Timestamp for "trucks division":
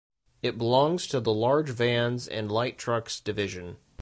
2.79-3.77